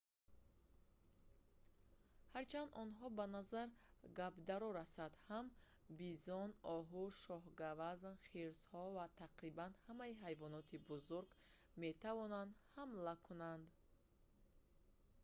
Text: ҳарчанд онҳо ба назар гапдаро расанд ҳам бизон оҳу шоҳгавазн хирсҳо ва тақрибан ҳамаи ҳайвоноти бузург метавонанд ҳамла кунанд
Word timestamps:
ҳарчанд 2.35 2.69
онҳо 2.83 3.05
ба 3.17 3.25
назар 3.37 3.67
гапдаро 4.19 4.69
расанд 4.79 5.13
ҳам 5.27 5.45
бизон 6.01 6.49
оҳу 6.77 7.03
шоҳгавазн 7.23 8.13
хирсҳо 8.27 8.83
ва 8.95 9.05
тақрибан 9.23 9.71
ҳамаи 9.85 10.13
ҳайвоноти 10.23 10.77
бузург 10.89 11.27
метавонанд 11.83 12.51
ҳамла 12.73 13.13
кунанд 13.27 13.65